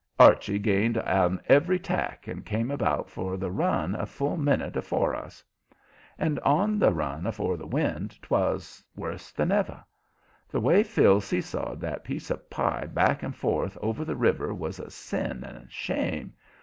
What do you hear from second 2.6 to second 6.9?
about for the run a full minute afore us. And on